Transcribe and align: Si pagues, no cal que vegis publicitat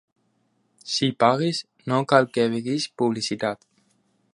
Si 0.93 1.09
pagues, 1.25 1.61
no 1.91 2.01
cal 2.13 2.31
que 2.39 2.49
vegis 2.57 2.89
publicitat 3.03 3.67